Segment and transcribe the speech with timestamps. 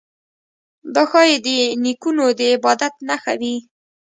[0.95, 1.47] دا ښايي د
[1.83, 3.55] نیکونو د عبادت نښه وي.